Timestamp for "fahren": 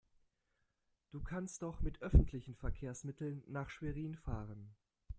4.17-4.75